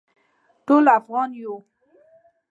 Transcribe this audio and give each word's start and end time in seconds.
ټول 0.65 0.83
افغانان 0.99 1.31
یو 1.41 1.55